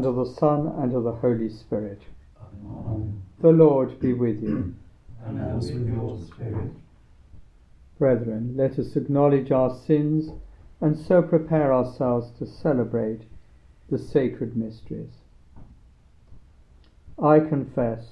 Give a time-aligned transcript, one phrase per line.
[0.00, 2.00] and of the Son, and of the Holy Spirit.
[2.40, 3.20] Amen.
[3.42, 4.74] The Lord be with you.
[5.26, 6.70] And also with your spirit.
[7.98, 10.30] Brethren, let us acknowledge our sins
[10.80, 13.20] and so prepare ourselves to celebrate
[13.90, 15.12] the sacred mysteries.
[17.22, 18.06] I confess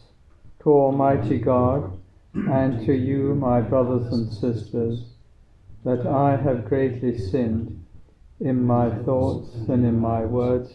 [0.63, 1.99] to Almighty God
[2.35, 5.05] and to you, my brothers and sisters,
[5.87, 7.83] that I have greatly sinned
[8.41, 10.75] in my thoughts and in my words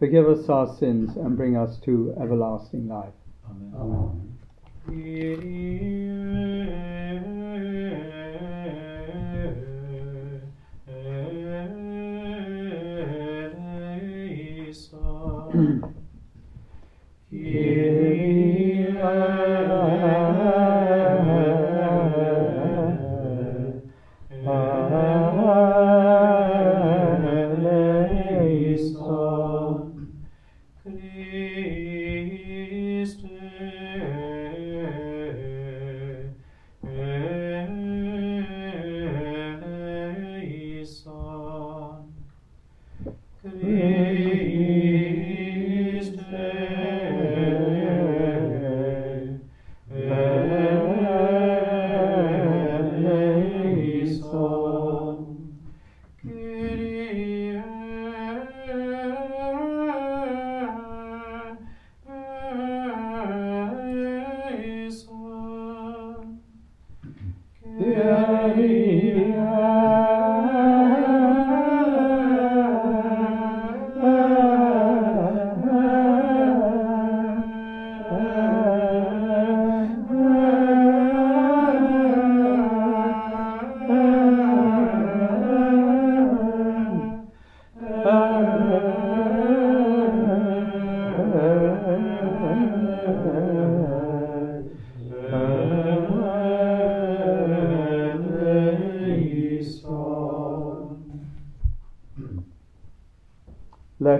[0.00, 3.12] Forgive us our sins and bring us to everlasting life.
[3.50, 4.38] Amen.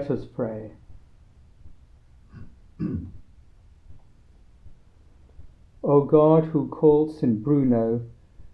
[0.01, 0.71] Let us pray.
[5.83, 7.43] o God, who called St.
[7.43, 8.01] Bruno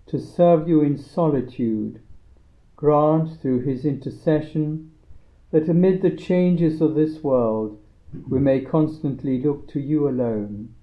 [0.08, 2.02] to serve you in solitude,
[2.76, 4.92] grant through his intercession
[5.52, 7.80] that amid the changes of this world
[8.28, 10.76] we may constantly look to you alone.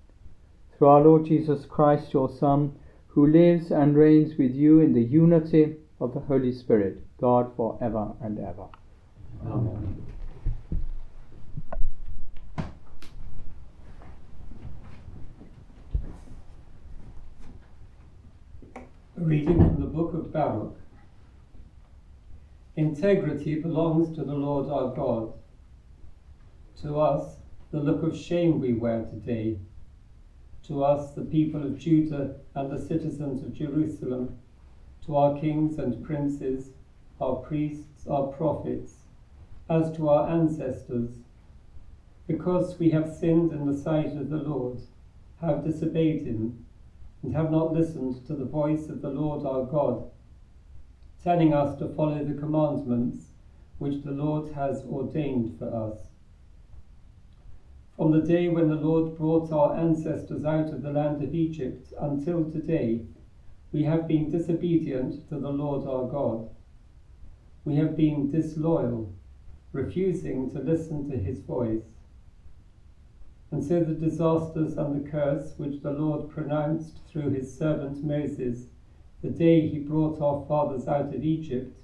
[0.78, 2.72] Through our Lord Jesus Christ, your Son,
[3.08, 7.76] who lives and reigns with you in the unity of the Holy Spirit, God for
[7.82, 8.68] ever and ever.
[9.46, 10.03] Amen.
[19.16, 20.76] Reading from the book of Baruch.
[22.74, 25.32] Integrity belongs to the Lord our God.
[26.82, 27.36] To us,
[27.70, 29.58] the look of shame we wear today.
[30.66, 34.36] To us, the people of Judah and the citizens of Jerusalem.
[35.06, 36.70] To our kings and princes,
[37.20, 38.94] our priests, our prophets,
[39.70, 41.10] as to our ancestors.
[42.26, 44.80] Because we have sinned in the sight of the Lord,
[45.40, 46.63] have disobeyed him,
[47.24, 50.10] and have not listened to the voice of the Lord our God,
[51.22, 53.28] telling us to follow the commandments
[53.78, 56.08] which the Lord has ordained for us.
[57.96, 61.94] From the day when the Lord brought our ancestors out of the land of Egypt
[61.98, 63.06] until today,
[63.72, 66.50] we have been disobedient to the Lord our God.
[67.64, 69.14] We have been disloyal,
[69.72, 71.93] refusing to listen to his voice.
[73.54, 78.66] And so the disasters and the curse which the Lord pronounced through his servant Moses
[79.22, 81.78] the day he brought our fathers out of Egypt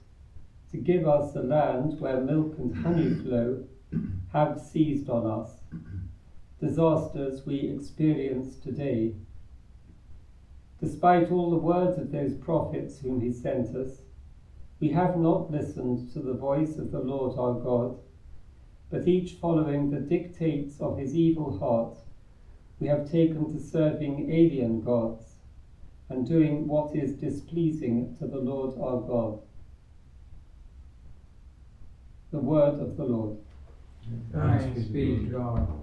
[0.73, 3.63] to give us the land where milk and honey flow
[4.33, 5.61] have seized on us.
[6.61, 9.15] Disasters we experience today.
[10.81, 13.99] Despite all the words of those prophets whom he sent us,
[14.81, 17.97] we have not listened to the voice of the Lord our God
[18.91, 21.97] but each following the dictates of his evil heart,
[22.81, 25.37] we have taken to serving alien gods
[26.11, 29.39] and doing what is displeasing to the Lord our God.
[32.33, 33.33] The word of the Lord.
[34.33, 35.80] Thanks be to God.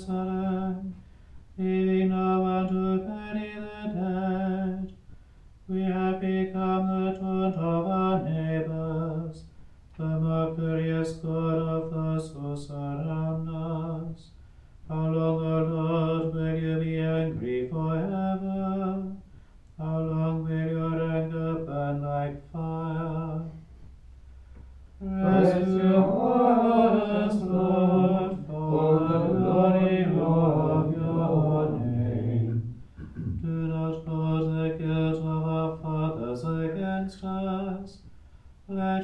[0.00, 0.94] Jerusalem,
[1.58, 4.92] leaving no one to bury the dead.
[5.68, 9.44] We have become the taunt of our neighbors,
[9.98, 14.30] the mercurial God of those who surround us.
[14.88, 15.68] How long, O Lord,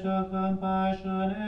[0.06, 1.45] Of compassion.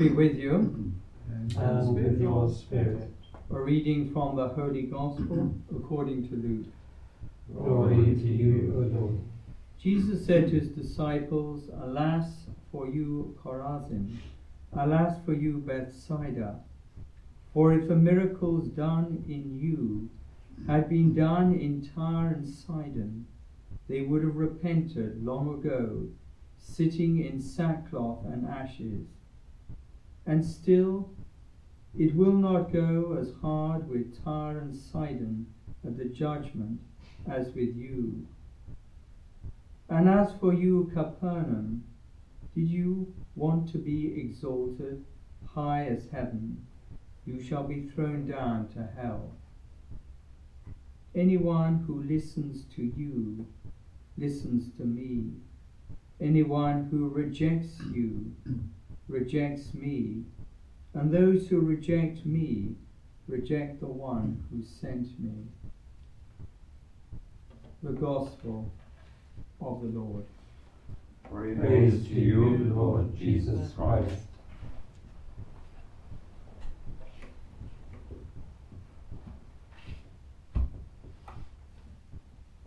[0.00, 0.52] Be with you.
[0.52, 1.58] Mm-hmm.
[1.58, 3.10] Uh, and with your spirit.
[3.50, 6.66] A reading from the Holy Gospel according to Luke.
[7.52, 9.20] Glory to you, O Lord.
[9.78, 14.16] Jesus said to his disciples, Alas for you, Chorazin!
[14.72, 16.60] Alas for you, Bethsaida!
[17.52, 20.08] For if the miracles done in you
[20.66, 23.26] had been done in Tyre and Sidon,
[23.86, 26.06] they would have repented long ago,
[26.56, 29.06] sitting in sackcloth and ashes.
[30.30, 31.10] And still,
[31.98, 35.44] it will not go as hard with Tyre and Sidon
[35.84, 36.78] at the judgment
[37.28, 38.28] as with you.
[39.88, 41.82] And as for you, Capernaum,
[42.54, 45.04] did you want to be exalted
[45.52, 46.64] high as heaven?
[47.26, 49.32] You shall be thrown down to hell.
[51.12, 53.48] Anyone who listens to you
[54.16, 55.32] listens to me.
[56.20, 58.32] Anyone who rejects you
[59.20, 60.22] rejects me,
[60.94, 62.74] and those who reject me
[63.28, 65.44] reject the one who sent me.
[67.82, 68.72] The Gospel
[69.60, 70.24] of the Lord.
[71.30, 74.24] Praise to you, Lord Jesus Christ.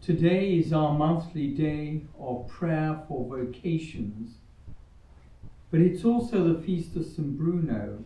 [0.01, 4.35] Today is our monthly day of prayer for vocations,
[5.73, 7.35] but it's also the feast of St.
[7.35, 8.03] Bruno,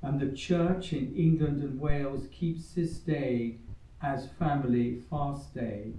[0.00, 3.56] and the Church in England and Wales keeps this day
[4.00, 5.92] as Family Fast Day,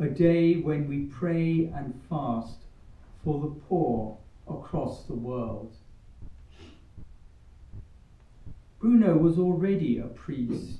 [0.00, 2.56] a day when we pray and fast
[3.22, 4.18] for the poor
[4.48, 5.76] across the world.
[8.80, 10.78] Bruno was already a priest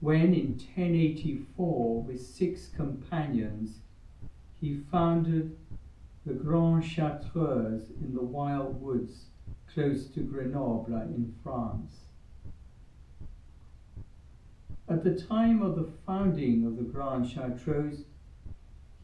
[0.00, 3.78] when in 1084, with six companions,
[4.60, 5.56] he founded
[6.26, 9.26] the Grand Chartreuse in the wild woods
[9.72, 12.06] close to Grenoble in France.
[14.88, 18.06] At the time of the founding of the Grand Chartreuse,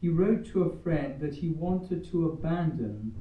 [0.01, 3.13] he wrote to a friend that he wanted to abandon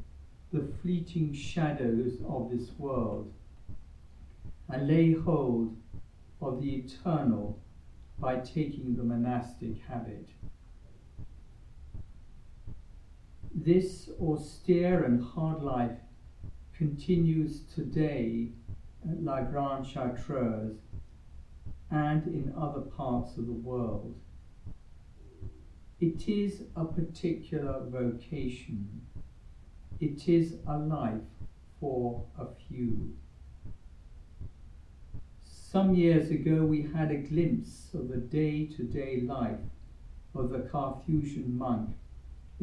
[0.50, 3.30] the fleeting shadows of this world
[4.68, 5.76] and lay hold
[6.40, 7.56] of the eternal
[8.18, 10.28] by taking the monastic habit.
[13.54, 15.98] This austere and hard life
[16.74, 18.48] continues today
[19.06, 20.78] at La Grande Chartreuse
[21.90, 24.14] and in other parts of the world.
[26.00, 29.02] It is a particular vocation.
[30.00, 31.20] It is a life
[31.78, 33.14] for a few.
[35.44, 39.60] Some years ago, we had a glimpse of the day to day life
[40.34, 41.90] of the Carthusian monk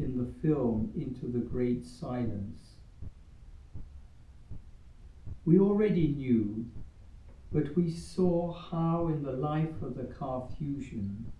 [0.00, 2.76] in the film Into the Great Silence.
[5.44, 6.66] We already knew,
[7.52, 11.30] but we saw how in the life of the Carthusian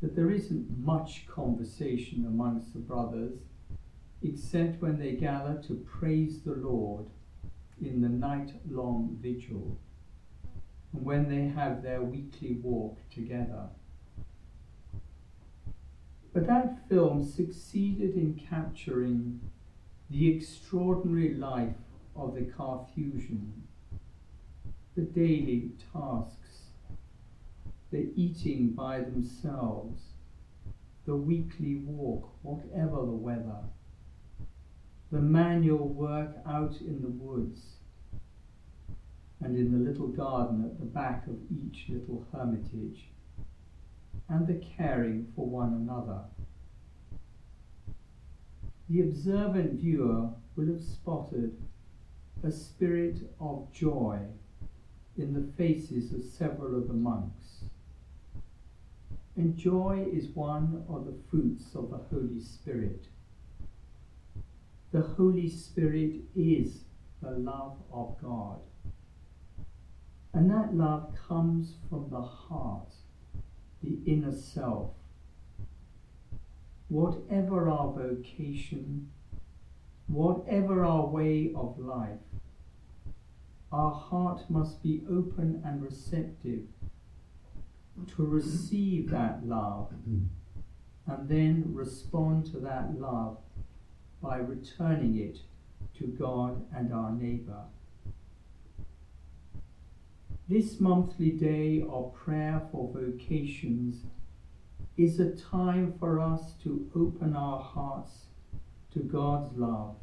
[0.00, 3.38] that there isn't much conversation amongst the brothers
[4.22, 7.06] except when they gather to praise the Lord
[7.80, 9.78] in the night long vigil
[10.92, 13.68] and when they have their weekly walk together.
[16.32, 19.40] But that film succeeded in capturing
[20.08, 21.76] the extraordinary life
[22.14, 23.64] of the Carthusian,
[24.94, 26.70] the daily tasks,
[27.90, 30.02] the eating by themselves,
[31.04, 33.64] the weekly walk, whatever the weather,
[35.10, 37.78] the manual work out in the woods,
[39.40, 43.08] and in the little garden at the back of each little hermitage,
[44.30, 46.20] and the caring for one another.
[48.88, 51.56] The observant viewer will have spotted
[52.42, 54.20] a spirit of joy
[55.18, 57.64] in the faces of several of the monks.
[59.36, 63.06] And joy is one of the fruits of the Holy Spirit.
[64.92, 66.84] The Holy Spirit is
[67.22, 68.60] the love of God.
[70.32, 72.92] And that love comes from the heart,
[73.82, 74.90] the inner self.
[76.88, 79.10] Whatever our vocation,
[80.06, 82.18] whatever our way of life,
[83.70, 86.64] our heart must be open and receptive
[88.16, 89.92] to receive that love
[91.06, 93.38] and then respond to that love
[94.22, 95.38] by returning it
[95.98, 97.64] to God and our neighbour.
[100.50, 104.02] This monthly day of prayer for vocations
[104.96, 108.24] is a time for us to open our hearts
[108.92, 109.94] to God's love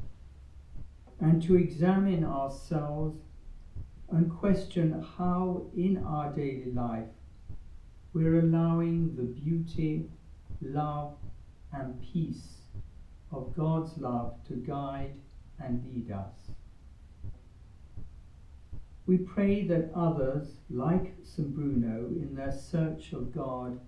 [1.20, 3.20] and to examine ourselves
[4.08, 7.10] and question how in our daily life
[8.14, 10.06] we're allowing the beauty,
[10.62, 11.12] love,
[11.74, 12.62] and peace
[13.30, 15.12] of God's love to guide
[15.62, 16.52] and lead us.
[19.08, 21.54] We pray that others, like St.
[21.54, 23.80] Bruno, in their search of God,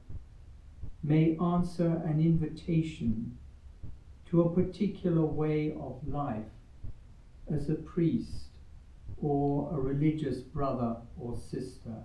[1.03, 3.37] may answer an invitation
[4.31, 6.55] to a particular way of life
[7.53, 8.47] as a priest
[9.21, 12.03] or a religious brother or sister.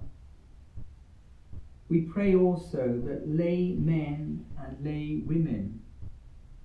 [1.88, 5.79] We pray also that lay men and lay women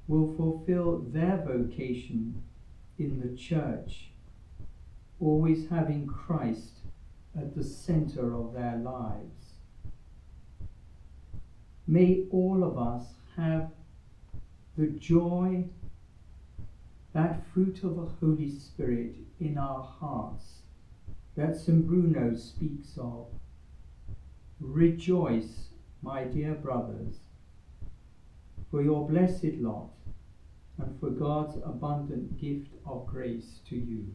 [0.09, 2.43] will fulfill their vocation
[2.99, 4.10] in the church,
[5.21, 6.81] always having Christ
[7.37, 9.55] at the center of their lives.
[11.87, 13.05] May all of us
[13.37, 13.71] have
[14.77, 15.65] the joy,
[17.13, 20.61] that fruit of the Holy Spirit in our hearts
[21.37, 21.87] that St.
[21.87, 23.27] Bruno speaks of.
[24.61, 25.69] Rejoice,
[26.03, 27.17] my dear brothers,
[28.71, 29.91] for your blessed lot
[30.79, 34.07] and for God's abundant gift of grace to you.